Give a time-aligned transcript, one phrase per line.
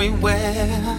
[0.00, 0.96] everywhere,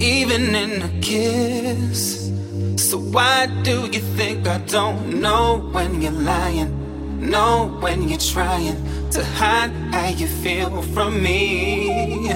[0.00, 2.32] even in a kiss.
[2.76, 6.72] So why do you think I don't know when you're lying?
[7.20, 12.30] Know when you're trying to hide how you feel from me.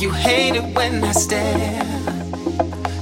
[0.00, 1.82] You hate it when I stare.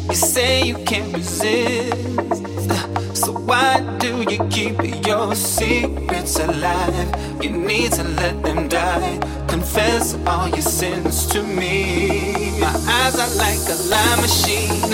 [0.09, 2.71] You say you can't resist.
[3.13, 7.43] So why do you keep your secrets alive?
[7.43, 9.44] You need to let them die.
[9.55, 12.59] Confess all your sins to me.
[12.59, 14.93] My eyes are like a lie machine.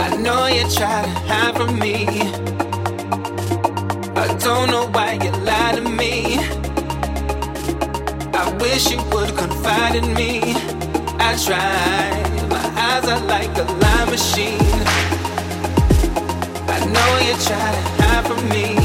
[0.00, 2.08] I know you try to hide from me.
[4.16, 6.38] I don't know why you lie to me.
[8.34, 10.40] I wish you would confide in me.
[11.20, 12.10] I try.
[12.50, 14.82] My eyes are like a lie machine.
[16.74, 18.83] I know you try to hide from me.